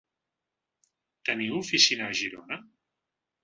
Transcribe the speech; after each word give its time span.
Teniu 1.31 1.59
oficina 1.59 2.09
a 2.11 2.19
Girona? 2.23 2.61